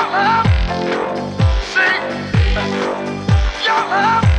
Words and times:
Y'all 0.00 0.12
love. 0.12 0.46
Y'all. 3.66 4.29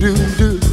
do 0.00 0.14
do. 0.38 0.69